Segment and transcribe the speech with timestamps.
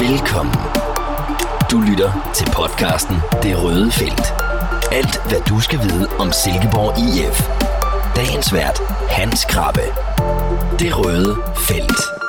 [0.00, 0.54] Velkommen.
[1.70, 4.34] Du lytter til podcasten Det Røde Felt.
[4.92, 7.48] Alt, hvad du skal vide om Silkeborg IF.
[8.16, 9.84] Dagens vært, Hans Krabbe.
[10.78, 12.19] Det Røde Felt.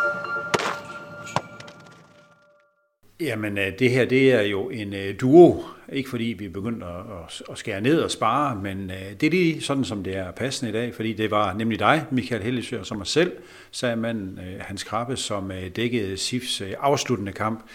[3.31, 5.63] Jamen, øh, det her det er jo en øh, duo.
[5.91, 9.31] Ikke fordi vi er begyndt at, at skære ned og spare, men øh, det er
[9.31, 12.83] lige sådan, som det er passende i dag, fordi det var nemlig dig, Michael Hellesø,
[12.83, 13.31] som mig selv,
[13.71, 17.69] sagde manden Hans Krabbe, som dækkede SIFs afsluttende kamp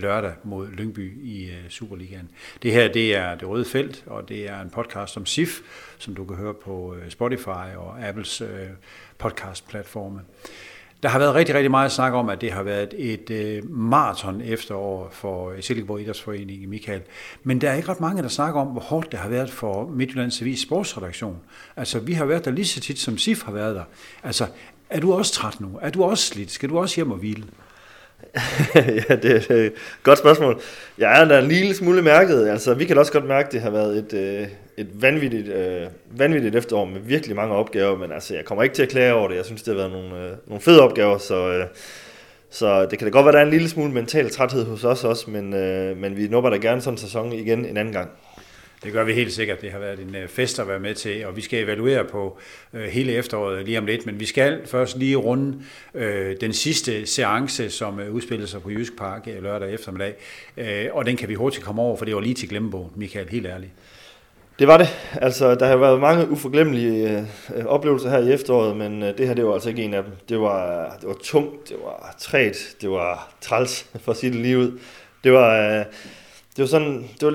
[0.00, 2.30] lørdag mod Lyngby i Superligaen.
[2.62, 5.60] Det her, det er Det Røde Felt, og det er en podcast om SIF,
[5.98, 8.42] som du kan høre på Spotify og Apples
[9.18, 10.20] podcastplatforme.
[11.04, 14.40] Der har været rigtig, rigtig meget snak om, at det har været et øh, maraton
[14.40, 17.00] efterår for Silkeborg Idrætsforening i Michael.
[17.42, 19.86] Men der er ikke ret mange, der snakker om, hvor hårdt det har været for
[19.88, 21.36] Midtjyllands Avis sportsredaktion.
[21.76, 23.84] Altså, vi har været der lige så tit, som SIF har været der.
[24.22, 24.46] Altså,
[24.90, 25.78] er du også træt nu?
[25.82, 26.50] Er du også slidt?
[26.50, 27.44] Skal du også hjem og hvile?
[29.08, 30.60] ja, det er et godt spørgsmål.
[30.98, 32.48] Jeg er da en lille smule mærket.
[32.48, 35.86] Altså, vi kan også godt mærke, at det har været et, øh, et vanvittigt, øh,
[36.10, 39.28] vanvittigt efterår med virkelig mange opgaver, men altså, jeg kommer ikke til at klage over
[39.28, 39.36] det.
[39.36, 41.66] Jeg synes, det har været nogle, øh, nogle fede opgaver, så, øh,
[42.50, 44.84] så det kan da godt være, at der er en lille smule mental træthed hos
[44.84, 47.94] os også, men, øh, men vi nupper da gerne sådan en sæson igen en anden
[47.94, 48.10] gang.
[48.84, 49.60] Det gør vi helt sikkert.
[49.60, 52.38] Det har været en øh, fest at være med til, og vi skal evaluere på
[52.72, 55.62] øh, hele efteråret lige om lidt, men vi skal først lige runde
[55.94, 60.14] øh, den sidste seance, som udspillede sig på Jysk Park lørdag eftermiddag,
[60.92, 63.46] og den kan vi hurtigt komme over, for det var lige til glemmebogen, Michael, helt
[63.46, 63.72] ærligt.
[64.58, 64.88] Det var det.
[65.12, 69.34] Altså, der har været mange uforglemmelige øh, oplevelser her i efteråret, men øh, det her,
[69.34, 70.12] det var altså ikke en af dem.
[70.28, 74.40] Det var, det var tungt, det var træt, det var træls, for at sige det
[74.40, 74.78] lige ud.
[75.24, 75.84] Det var, øh,
[76.56, 77.34] det var sådan, det var,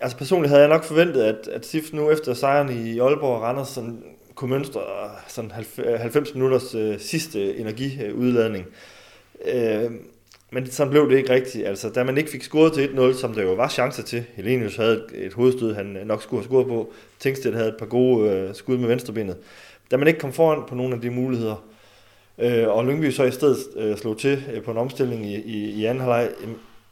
[0.00, 3.42] altså personligt havde jeg nok forventet, at, at SIF nu efter sejren i Aalborg og
[3.42, 4.02] Randers sådan,
[4.34, 8.66] kunne mønstre øh, sådan 90 øh, minutters øh, sidste energiudladning.
[9.44, 9.90] Øh,
[10.50, 11.66] men sådan blev det ikke rigtigt.
[11.66, 14.76] Altså, da man ikke fik scoret til 1-0, som der jo var chancer til, Helenius
[14.76, 18.30] havde et hovedstød, han øh, nok skulle have scoret på, Tingsted havde et par gode
[18.30, 19.36] øh, skud med venstrebenet.
[19.90, 21.64] Da man ikke kom foran på nogle af de muligheder,
[22.38, 25.70] øh, og Lyngby så i stedet øh, slog til øh, på en omstilling i, i,
[25.70, 26.28] i anden halvleg,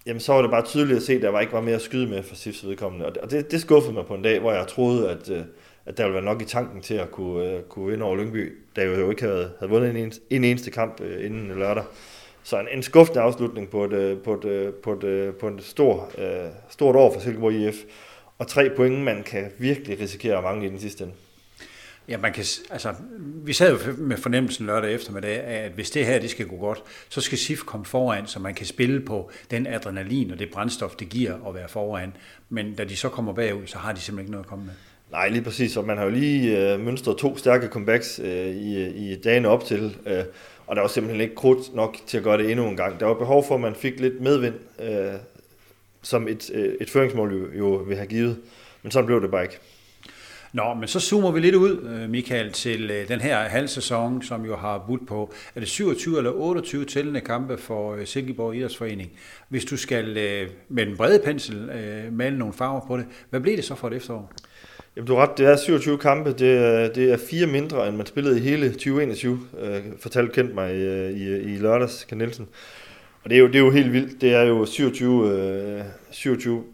[0.07, 1.83] jamen så var det bare tydeligt at se, at der var ikke var mere at
[1.83, 3.07] skyde med for SIFs vedkommende.
[3.07, 5.43] Og det, det skuffede mig på en dag, hvor jeg troede, at, øh,
[5.87, 8.59] at der ville være nok i tanken til at kunne, øh, kunne vinde over Lyngby,
[8.77, 11.85] der jo ikke havde, havde vundet en, eneste, en eneste kamp øh, inden lørdag.
[12.43, 16.11] Så en, en skuffende afslutning på et, øh, på et, på et, på et stor,
[16.19, 17.77] uh, stort år for Silkeborg IF.
[18.39, 21.15] Og tre point, man kan virkelig risikere at mange i den sidste ende.
[22.09, 22.95] Ja, man kan, altså,
[23.45, 26.83] vi sad jo med fornemmelsen lørdag eftermiddag, at hvis det her det skal gå godt,
[27.09, 30.97] så skal SIF komme foran, så man kan spille på den adrenalin og det brændstof,
[30.97, 32.17] det giver at være foran.
[32.49, 34.73] Men da de så kommer bagud, så har de simpelthen ikke noget at komme med.
[35.11, 35.77] Nej, lige præcis.
[35.77, 39.65] Og man har jo lige øh, mønstret to stærke comebacks øh, i, i dagene op
[39.65, 39.97] til.
[40.07, 40.25] Øh,
[40.67, 43.01] og der var simpelthen ikke krudt nok til at gøre det endnu en gang.
[43.01, 45.13] Der var behov for, at man fik lidt medvind, øh,
[46.03, 48.39] som et, øh, et føringsmål jo, jo vil have givet.
[48.83, 49.59] Men sådan blev det bare ikke.
[50.53, 54.45] Nå, men så zoomer vi lidt ud, øh, Michael, til øh, den her halvsæson, som
[54.45, 59.11] jo har budt på, er det 27 eller 28 tællende kampe for øh, Silkeborg Idrætsforening.
[59.49, 60.05] Hvis du skal
[60.69, 61.71] med den brede pensel
[62.13, 64.33] male nogle farver på det, hvad bliver det så for et efterår?
[64.97, 65.39] Jamen, du har ret.
[65.39, 66.33] Det er 27 kampe.
[66.33, 70.55] Det er, det er fire mindre, end man spillede i hele 2021, øh, fortalte kendt
[70.55, 72.49] mig i, i, i lørdags, Ken Nielsen.
[73.25, 74.21] Og det er, jo, det er jo helt vildt.
[74.21, 76.65] Det er jo 27, øh, 27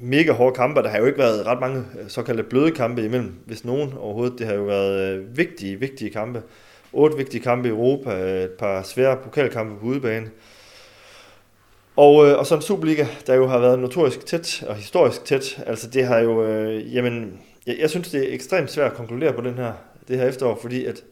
[0.00, 0.82] mega hårde kampe.
[0.82, 4.38] Der har jo ikke været ret mange øh, såkaldte bløde kampe imellem, hvis nogen overhovedet.
[4.38, 6.42] Det har jo været øh, vigtige, vigtige kampe.
[6.92, 10.30] Otte vigtige kampe i Europa, øh, et par svære pokalkampe på udebane.
[11.96, 15.62] Og, øh, og så en Superliga, der jo har været notorisk tæt og historisk tæt.
[15.66, 19.32] Altså det har jo, øh, jamen, jeg, jeg synes, det er ekstremt svært at konkludere
[19.32, 19.72] på den her,
[20.08, 21.02] det her efterår, fordi at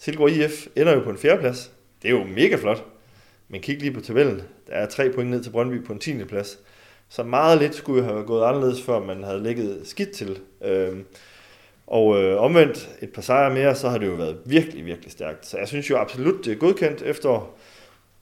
[0.00, 1.70] Silkeborg IF ender jo på en fjerdeplads.
[2.02, 2.84] Det er jo mega flot.
[3.48, 4.42] Men kig lige på tabellen.
[4.66, 6.24] Der er tre point ned til Brøndby på en 10.
[6.24, 6.58] plads.
[7.08, 10.38] Så meget lidt skulle have gået anderledes, før man havde ligget skidt til.
[10.64, 11.04] Øhm,
[11.86, 15.46] og øh, omvendt et par sejre mere, så har det jo været virkelig, virkelig stærkt.
[15.46, 17.58] Så jeg synes jo absolut, det er godkendt efterår.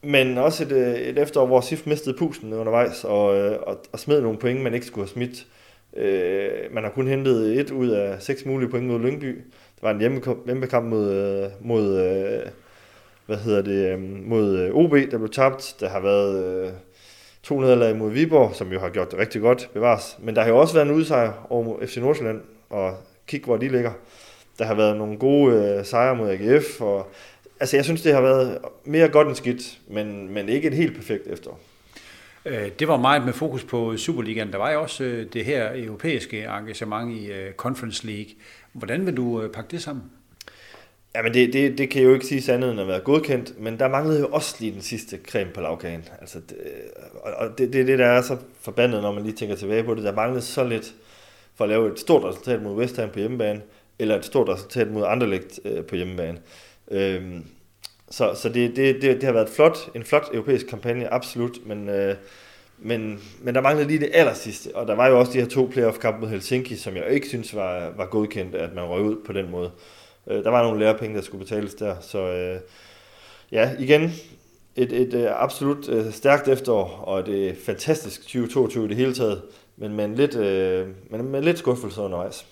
[0.02, 3.98] Men også et, øh, et efterår, hvor SIF mistede pusten undervejs og, øh, og, og
[3.98, 5.46] smed nogle point, man ikke skulle have smidt.
[5.96, 9.36] Øh, man har kun hentet et ud af seks mulige point mod Lyngby.
[9.74, 10.00] Det var en
[10.46, 12.50] hjemmekamp mod, øh, mod øh,
[13.26, 15.76] hvad hedder det, øh, mod OB, der blev tabt.
[15.80, 16.72] Der har været øh,
[17.42, 20.18] to nederlag mod Viborg, som jo har gjort det rigtig godt, bevares.
[20.20, 22.40] Men der har jo også været en udsejr over FC Nordsjælland,
[22.70, 22.96] og
[23.26, 23.92] kig hvor de ligger.
[24.58, 27.08] Der har været nogle gode øh, sejre mod AGF, og
[27.60, 30.96] altså jeg synes, det har været mere godt end skidt, men, men ikke et helt
[30.96, 31.60] perfekt efterår.
[32.46, 34.52] Øh, det var meget med fokus på Superligaen.
[34.52, 38.32] Der var jo også øh, det her europæiske engagement i øh, Conference League.
[38.72, 40.04] Hvordan vil du pakke det sammen?
[41.14, 43.78] Ja, men det, det, det kan jo ikke sige andet end at være godkendt, men
[43.78, 46.04] der manglede jo også lige den sidste creme på lavkagen.
[46.20, 49.56] Altså, det, øh, og det, det, det, der er så forbandet, når man lige tænker
[49.56, 50.04] tilbage på det.
[50.04, 50.94] Der manglede så lidt
[51.54, 53.62] for at lave et stort resultat mod West Ham på hjemmebane,
[53.98, 56.38] eller et stort resultat mod Anderlecht øh, på hjemmebane.
[56.90, 57.44] Øhm,
[58.10, 61.88] så så det, det, det, det har været flot, en flot europæisk kampagne, absolut, men,
[61.88, 62.14] øh,
[62.78, 65.48] men, men der manglede lige det aller sidste, og der var jo også de her
[65.48, 69.16] to playoff-kampe mod Helsinki, som jeg ikke synes var, var godkendt, at man røg ud
[69.26, 69.70] på den måde.
[70.26, 72.60] Øh, der var nogle lærepenge, der skulle betales der, så øh,
[73.52, 74.12] ja, igen,
[74.76, 79.14] et, et, et absolut øh, stærkt efterår, og et øh, fantastisk 2022 i det hele
[79.14, 79.42] taget,
[79.76, 82.46] men med en lidt, øh, men med lidt skuffelse undervejs.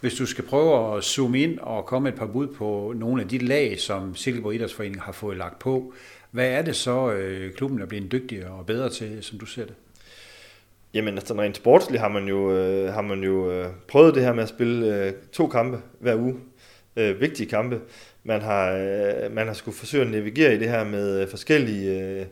[0.00, 3.28] Hvis du skal prøve at zoome ind og komme et par bud på nogle af
[3.28, 5.92] de lag, som Silkeborg Idrætsforening har fået lagt på,
[6.30, 9.64] hvad er det så, øh, klubben er blevet dygtigere og bedre til, som du ser
[9.64, 9.74] det?
[10.94, 14.32] Jamen, altså rent sportsligt har man jo, øh, har man jo øh, prøvet det her
[14.32, 16.36] med at spille øh, to kampe hver uge.
[16.96, 17.80] Øh, vigtige kampe.
[18.24, 22.00] Man har, øh, man har skulle forsøge at navigere i det her med øh, forskellige,
[22.00, 22.26] øh,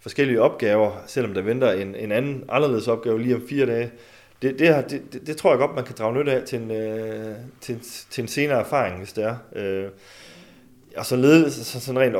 [0.00, 3.90] forskellige opgaver, selvom der venter en, en anden anderledes opgave lige om fire dage
[4.42, 6.60] det, det, her, det, det, det tror jeg godt, man kan drage nytte af til
[6.60, 7.80] en, øh, til, en,
[8.10, 9.36] til en senere erfaring, hvis det er.
[9.56, 9.88] Øh,
[10.96, 12.16] og så ledelse, så sådan rent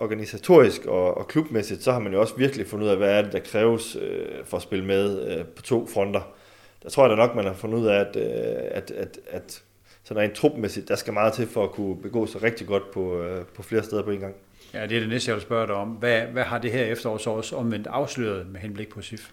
[0.00, 3.22] organisatorisk og, og klubmæssigt, så har man jo også virkelig fundet ud af, hvad er
[3.22, 6.34] det, der kræves øh, for at spille med øh, på to fronter.
[6.82, 9.62] Der tror jeg da nok, man har fundet ud af, at, øh, at, at, at
[10.04, 13.22] sådan rent trupmæssigt, der skal meget til for at kunne begå sig rigtig godt på,
[13.22, 14.34] øh, på flere steder på en gang.
[14.74, 15.88] Ja, det er det næste, jeg vil spørge dig om.
[15.88, 19.30] Hvad, hvad har det her efterår så også omvendt afsløret med henblik på SIF?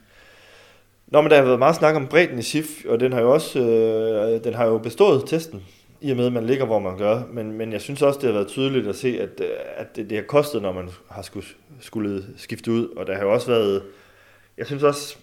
[1.08, 3.34] Nå, men der har været meget snak om bredden i SIF, og den har jo
[3.34, 5.64] også øh, den har jo bestået testen,
[6.02, 7.24] i og med, at man ligger, hvor man gør.
[7.32, 9.42] Men, men jeg synes også, det har været tydeligt at se, at,
[9.76, 11.48] at det, det har kostet, når man har skulle,
[11.80, 12.88] skulle skifte ud.
[12.88, 13.84] Og der har jo også været...
[14.58, 15.18] Jeg synes også,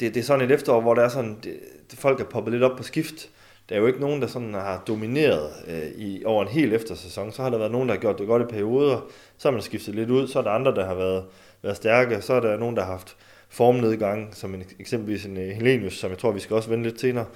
[0.00, 1.58] det, det er sådan et efterår, hvor der er sådan, det,
[1.94, 3.28] folk er poppet lidt op på skift.
[3.68, 7.32] Der er jo ikke nogen, der sådan har domineret øh, i, over en hel eftersæson.
[7.32, 9.00] Så har der været nogen, der har gjort det godt i perioder.
[9.38, 10.28] Så har man skiftet lidt ud.
[10.28, 11.24] Så er der andre, der har været,
[11.62, 12.22] været stærke.
[12.22, 13.16] Så er der nogen, der har haft
[13.48, 17.00] formnedgang, som en, eksempelvis en uh, Helenius, som jeg tror, vi skal også vende lidt
[17.00, 17.26] senere.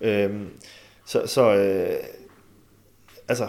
[0.00, 0.48] Øhm,
[1.06, 1.96] så så øh,
[3.28, 3.48] altså,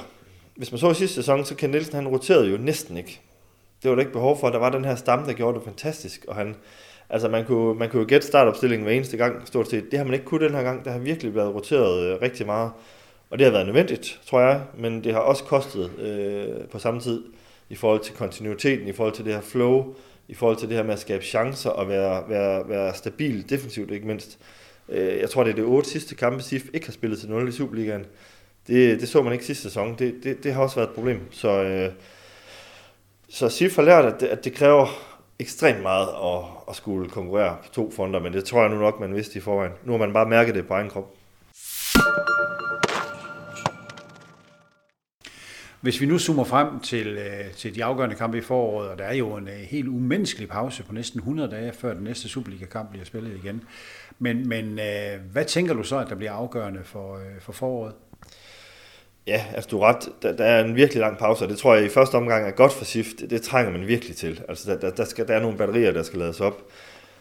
[0.56, 3.22] hvis man så i sidste sæson, så Ken Nielsen, han roterede jo næsten ikke.
[3.84, 4.50] Det var der ikke behov for.
[4.50, 6.56] Der var den her stamme, der gjorde det fantastisk, og han,
[7.16, 9.92] altså man kunne, man kunne jo gætte startopstillingen hver eneste gang, stort set.
[9.92, 10.86] Det har man ikke kunnet den her gang.
[10.86, 12.72] Der har virkelig været roteret øh, rigtig meget.
[13.30, 17.00] Og det har været nødvendigt, tror jeg, men det har også kostet øh, på samme
[17.00, 17.24] tid
[17.70, 19.96] i forhold til kontinuiteten, i forhold til det her flow,
[20.28, 23.92] i forhold til det her med at skabe chancer og være, være, være stabil defensivt,
[23.92, 24.40] ikke mindst.
[24.90, 27.50] Øh, jeg tror, det er det otte sidste kampe, SIF ikke har spillet til 0
[27.50, 28.06] i Superligaen.
[28.68, 29.96] Det, det så man ikke sidste sæson.
[30.00, 31.20] Det, det, det har også været et problem.
[31.32, 31.92] Så, øh,
[33.30, 37.58] så SIF har lært, at det, at det kræver ekstremt meget at, at skulle konkurrere
[37.64, 39.72] på to fonder, men det tror jeg nu nok, man vidste i forvejen.
[39.84, 41.16] Nu har man bare mærket det på egen krop.
[45.82, 49.04] Hvis vi nu zoomer frem til, øh, til de afgørende kampe i foråret, og der
[49.04, 52.90] er jo en øh, helt umenneskelig pause på næsten 100 dage, før den næste Superliga-kamp
[52.90, 53.64] bliver spillet igen.
[54.20, 57.94] Men, men øh, hvad tænker du så, at der bliver afgørende for, for foråret?
[59.28, 60.10] Ja, altså du er ret.
[60.22, 62.52] Der, der er en virkelig lang pause, og det tror jeg i første omgang er
[62.52, 63.20] godt for SIFT.
[63.20, 64.42] Det, det trænger man virkelig til.
[64.50, 66.64] Altså der, der, der, skal, der er nogle batterier, der skal lades op.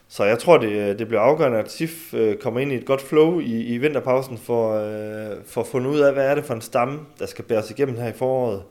[0.09, 3.01] Så jeg tror, det, det bliver afgørende, at SIF øh, kommer ind i et godt
[3.01, 6.55] flow i, i vinterpausen for, øh, for at finde ud af, hvad er det for
[6.55, 8.63] en stamme, der skal bæres igennem her i foråret.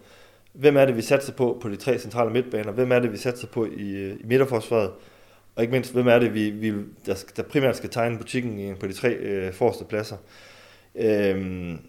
[0.54, 2.72] Hvem er det, vi satser på på de tre centrale midtbaner?
[2.72, 4.92] Hvem er det, vi satser på i, øh, i midterforsvaret?
[5.56, 6.74] Og ikke mindst, hvem er det, vi, vi,
[7.06, 10.18] der, der primært skal tegne butikken på de tre øh, forreste pladser?
[10.96, 11.80] Øhm,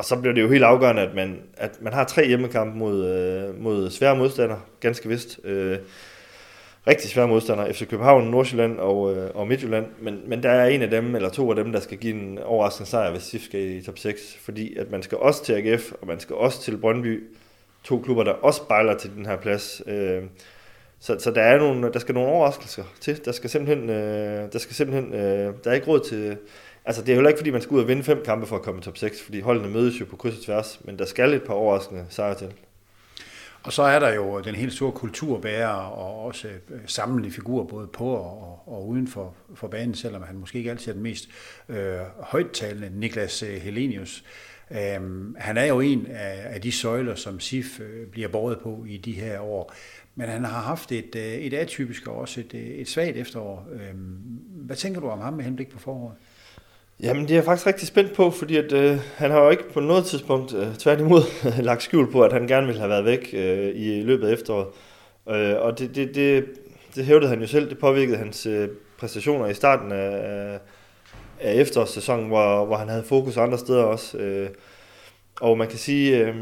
[0.00, 3.06] og så bliver det jo helt afgørende, at man, at man har tre hjemmekampe mod,
[3.06, 5.40] øh, mod svære modstandere, ganske vist.
[5.44, 5.78] Øh,
[6.86, 10.82] rigtig svære modstandere, FC København, Nordsjælland og, øh, og Midtjylland, men, men der er en
[10.82, 13.60] af dem, eller to af dem, der skal give en overraskende sejr, hvis SIF skal
[13.60, 16.78] i top 6, fordi at man skal også til AGF, og man skal også til
[16.78, 17.24] Brøndby,
[17.84, 19.82] to klubber, der også bejler til den her plads.
[19.86, 20.22] Øh,
[21.00, 23.24] så, så der, er nogle, der skal nogle overraskelser til.
[23.24, 26.36] Der skal simpelthen, øh, der skal simpelthen, øh, der er ikke råd til,
[26.84, 28.62] altså det er heller ikke fordi, man skal ud og vinde fem kampe for at
[28.62, 31.34] komme i top 6, fordi holdene mødes jo på kryds og tværs, men der skal
[31.34, 32.52] et par overraskende sejre til.
[33.62, 37.86] Og så er der jo den helt store kulturbærer og også øh, samlende figurer både
[37.86, 41.28] på og, og uden for, for banen, selvom han måske ikke altid er den mest
[41.68, 44.24] øh, højttalende, Niklas øh, Helenius.
[44.70, 48.84] Øhm, han er jo en af, af de søjler, som SIF øh, bliver båret på
[48.88, 49.74] i de her år.
[50.14, 53.68] Men han har haft et, øh, et atypisk og også et, et svagt efterår.
[53.72, 54.16] Øhm,
[54.52, 56.16] hvad tænker du om ham med henblik på foråret?
[57.02, 59.72] Jamen, det er jeg faktisk rigtig spændt på, fordi at, øh, han har jo ikke
[59.72, 61.22] på noget tidspunkt øh, tværtimod
[61.62, 64.66] lagt skjul på, at han gerne ville have været væk øh, i løbet af efteråret.
[65.28, 66.44] Øh, og det, det, det,
[66.94, 70.58] det hævdede han jo selv, det påvirkede hans øh, præstationer i starten af,
[71.40, 74.18] af efterårssæsonen, hvor, hvor han havde fokus andre steder også.
[74.18, 74.48] Øh,
[75.40, 76.36] og man kan sige, øh,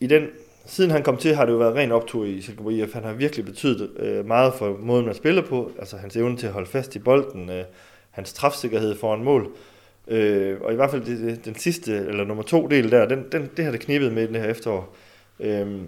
[0.00, 0.26] i den,
[0.66, 2.92] siden han kom til, har det jo været ren optur i Silkeborg IF.
[2.92, 5.72] Han har virkelig betydet øh, meget for måden, man spiller på.
[5.78, 7.64] Altså hans evne til at holde fast i bolden, øh,
[8.10, 9.50] hans træfsikkerhed foran mål.
[10.08, 13.24] Øh, og i hvert fald det, det, den sidste, eller nummer to del der, den,
[13.32, 14.96] den, det har det knippet med i det her efterår.
[15.40, 15.80] Øh,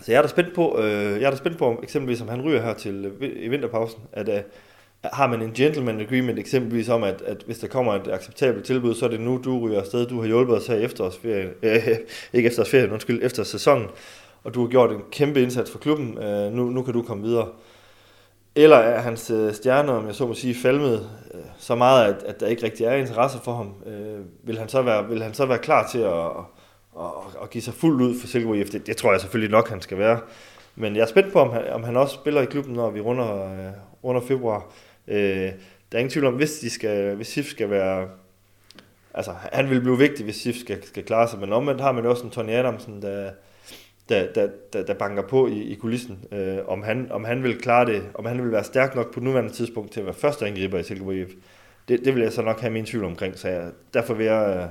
[0.00, 2.42] så jeg er da spændt på, øh, jeg er da spændt på, eksempelvis om han
[2.42, 4.40] ryger her til øh, i vinterpausen, at øh,
[5.04, 8.94] har man en gentleman agreement eksempelvis om, at, at hvis der kommer et acceptabelt tilbud,
[8.94, 11.88] så er det nu, du ryger afsted, du har hjulpet os her i efterårsferien, øh,
[12.32, 13.86] ikke efterårsferien, undskyld, efter sæsonen,
[14.44, 17.22] og du har gjort en kæmpe indsats for klubben, øh, nu, nu kan du komme
[17.22, 17.48] videre.
[18.58, 22.22] Eller er hans øh, stjerne, om jeg så må sige, falmet øh, så meget, at,
[22.22, 23.74] at der ikke rigtig er interesse for ham?
[23.86, 26.26] Øh, vil, han så være, vil han så være klar til at,
[27.00, 27.10] at,
[27.42, 28.70] at give sig fuldt ud for Silkeborg IF?
[28.70, 30.20] Det, det tror jeg selvfølgelig nok, han skal være.
[30.76, 33.00] Men jeg er spændt på, om han, om han også spiller i klubben, når vi
[33.00, 33.72] runder, øh,
[34.04, 34.66] runder februar.
[35.08, 35.52] Øh, der
[35.92, 38.08] er ingen tvivl om, hvis, de skal, hvis SIF skal være...
[39.14, 42.06] Altså, han vil blive vigtig, hvis SIF skal, skal klare sig, men omvendt har man
[42.06, 43.30] også en Tony Adamsen, der,
[44.08, 46.24] der, der, der, der banker på i, i kulissen.
[46.32, 49.20] Øh, om, han, om han vil klare det, om han vil være stærk nok på
[49.20, 51.30] nuværende tidspunkt til at være første angriber i Silkeborg IF,
[51.88, 54.56] det, det vil jeg så nok have min tvivl omkring, så jeg, derfor vil jeg
[54.56, 54.68] øh,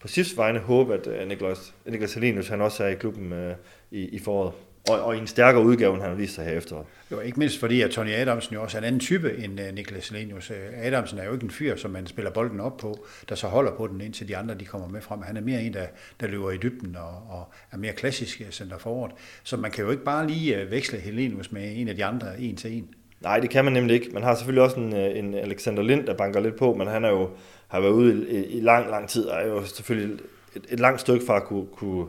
[0.00, 3.54] på SIFs vegne håbe, at øh, Niklas, Niklas Helenius, han også er i klubben øh,
[3.90, 4.52] i, i foråret
[4.88, 6.84] og, og i en stærkere udgave, end han har vist sig her efter.
[7.10, 9.74] Jo, ikke mindst fordi, at Tony Adamsen jo også er en anden type end uh,
[9.74, 10.50] Niklas Lenius.
[10.50, 13.46] Uh, Adamsen er jo ikke en fyr, som man spiller bolden op på, der så
[13.46, 15.22] holder på den, indtil de andre de kommer med frem.
[15.22, 15.86] Han er mere en, der,
[16.20, 19.12] der løber i dybden og, og er mere klassisk center forward.
[19.42, 22.40] Så man kan jo ikke bare lige uh, veksle Helenius med en af de andre
[22.40, 22.88] en til en.
[23.20, 24.10] Nej, det kan man nemlig ikke.
[24.12, 27.10] Man har selvfølgelig også en, en Alexander Lind, der banker lidt på, men han er
[27.10, 27.30] jo,
[27.68, 30.18] har været ude i, i lang, lang tid, og er jo selvfølgelig
[30.56, 32.06] et, et langt stykke fra at kunne, kunne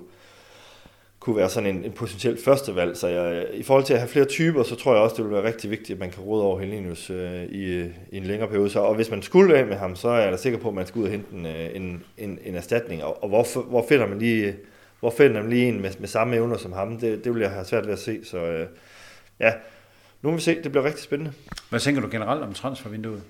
[1.24, 2.98] kunne være sådan en, en potentiel førstevalg.
[2.98, 5.34] Så jeg, i forhold til at have flere typer, så tror jeg også, det vil
[5.34, 8.50] være rigtig vigtigt, at man kan råde over Helenius øh, i, øh, i en længere
[8.50, 8.70] periode.
[8.70, 10.74] Så, og hvis man skulle af med ham, så er jeg da sikker på, at
[10.74, 13.04] man skal ud og hente en, øh, en, en, en erstatning.
[13.04, 14.56] Og, og hvor, hvor finder man lige,
[15.00, 17.00] hvor finder man lige en med, med samme evner som ham?
[17.00, 18.26] Det, det vil jeg have svært ved at se.
[18.26, 18.68] Så øh,
[19.40, 19.54] ja,
[20.22, 20.64] nu må vi se.
[20.64, 21.34] Det bliver rigtig spændende.
[21.70, 23.22] Hvad tænker du generelt om transfervinduet?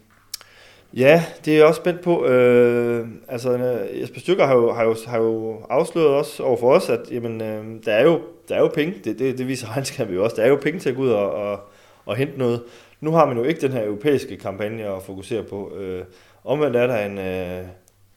[0.98, 2.26] Ja, det er jeg også spændt på.
[2.26, 6.74] Øh, altså, øh, Jesper Stykker har jo, har, jo, har jo afsløret os over for
[6.74, 8.94] os, at jamen, øh, der, er jo, der er jo penge.
[9.04, 10.36] Det, det, det viser regnskabet jo også.
[10.36, 11.60] Der er jo penge til at gå ud og, og,
[12.06, 12.64] og hente noget.
[13.02, 15.76] Nu har man jo ikke den her europæiske kampagne at fokusere på.
[15.76, 16.04] Øh,
[16.44, 17.66] omvendt er der en, øh,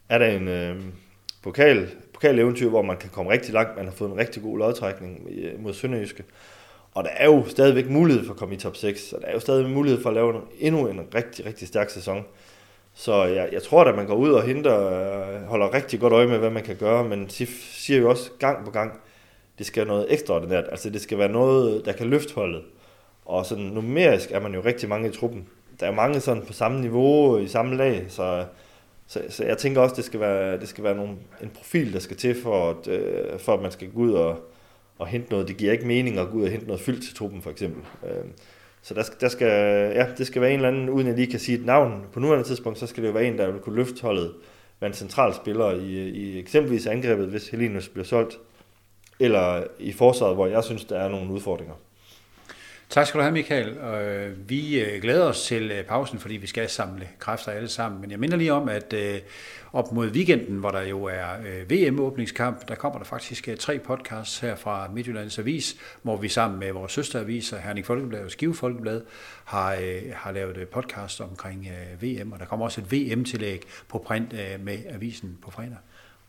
[0.08, 0.76] er der en øh,
[1.42, 3.76] pokal, pokal eventyr, hvor man kan komme rigtig langt.
[3.76, 6.24] Man har fået en rigtig god lodtrækning øh, mod Sønderjyske.
[6.94, 9.32] Og der er jo stadigvæk mulighed for at komme i top 6, og der er
[9.32, 12.24] jo stadig mulighed for at lave endnu en rigtig, rigtig stærk sæson.
[12.98, 16.26] Så jeg, jeg tror at man går ud og henter, øh, holder rigtig godt øje
[16.26, 19.00] med, hvad man kan gøre, men SIF siger jo også gang på gang,
[19.58, 20.64] det skal være noget ekstraordinært.
[20.70, 22.62] Altså det skal være noget, der kan løfte holdet.
[23.24, 25.48] Og sådan numerisk er man jo rigtig mange i truppen.
[25.80, 28.44] Der er mange sådan på samme niveau, i samme lag, så,
[29.06, 31.98] så, så jeg tænker også, det skal være, det skal være nogle, en profil, der
[31.98, 34.38] skal til for at, øh, for at man skal gå ud og,
[34.98, 35.48] og hente noget.
[35.48, 37.82] Det giver ikke mening at gå ud og hente noget fyldt til truppen, for eksempel.
[38.04, 38.24] Øh,
[38.86, 39.48] så der, der skal,
[39.94, 42.20] ja, det skal være en eller anden, uden jeg lige kan sige et navn på
[42.20, 44.32] nuværende tidspunkt, så skal det jo være en, der vil kunne løfte holdet,
[44.80, 48.38] være en central spiller i, i eksempelvis angrebet, hvis Helinus bliver solgt,
[49.20, 51.74] eller i forsvaret, hvor jeg synes, der er nogle udfordringer.
[52.90, 53.68] Tak skal du have, Michael.
[53.68, 58.00] Øh, vi øh, glæder os til øh, pausen, fordi vi skal samle kræfter alle sammen.
[58.00, 58.94] Men jeg minder lige om, at
[59.72, 61.26] op mod weekenden, hvor der jo er
[61.68, 66.72] VM-åbningskamp, der kommer der faktisk tre podcasts her fra Midtjyllands Avis, hvor vi sammen med
[66.72, 69.02] vores søsteraviser, Herning Folkeblad og Skive Folkeblad,
[69.44, 69.76] har,
[70.14, 71.68] har lavet podcast omkring
[72.00, 75.76] VM, og der kommer også et VM-tillæg på print med avisen på fredag.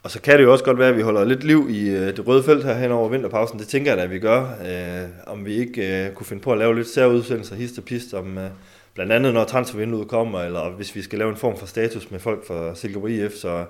[0.07, 2.17] Og så kan det jo også godt være, at vi holder lidt liv i øh,
[2.17, 3.59] det røde felt her hen over vinterpausen.
[3.59, 4.41] Det tænker jeg da, at vi gør.
[4.41, 8.13] Øh, om vi ikke øh, kunne finde på at lave lidt særudsendelser, hist og pist,
[8.13, 8.49] om øh,
[8.93, 12.19] blandt andet når transfervinduet kommer, eller hvis vi skal lave en form for status med
[12.19, 13.65] folk fra Silkeborg IF, så,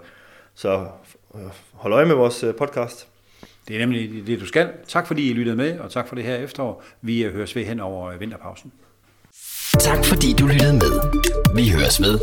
[0.56, 0.88] så
[1.36, 1.42] øh,
[1.74, 3.08] hold øje med vores øh, podcast.
[3.68, 4.70] Det er nemlig det, du skal.
[4.88, 6.84] Tak fordi I lyttede med, og tak for det her efterår.
[7.02, 8.72] Vi øh, høres ved hen over øh, vinterpausen.
[9.80, 10.92] Tak fordi du lyttede med.
[11.56, 12.20] Vi høres ved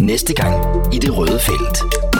[0.00, 0.54] næste gang
[0.94, 2.11] i det røde felt.